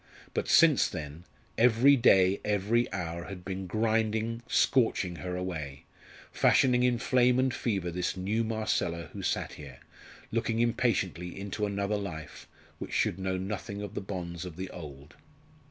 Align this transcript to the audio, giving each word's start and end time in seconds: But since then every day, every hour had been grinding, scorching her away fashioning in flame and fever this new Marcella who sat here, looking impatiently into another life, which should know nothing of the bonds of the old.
But 0.33 0.47
since 0.47 0.89
then 0.89 1.25
every 1.59 1.95
day, 1.95 2.41
every 2.43 2.91
hour 2.91 3.25
had 3.25 3.45
been 3.45 3.67
grinding, 3.67 4.41
scorching 4.47 5.17
her 5.17 5.35
away 5.37 5.85
fashioning 6.31 6.81
in 6.81 6.97
flame 6.97 7.37
and 7.37 7.53
fever 7.53 7.91
this 7.91 8.17
new 8.17 8.43
Marcella 8.43 9.09
who 9.13 9.21
sat 9.21 9.53
here, 9.53 9.77
looking 10.31 10.57
impatiently 10.59 11.39
into 11.39 11.67
another 11.67 11.97
life, 11.97 12.47
which 12.79 12.93
should 12.93 13.19
know 13.19 13.37
nothing 13.37 13.83
of 13.83 13.93
the 13.93 14.01
bonds 14.01 14.43
of 14.43 14.55
the 14.55 14.71
old. 14.71 15.13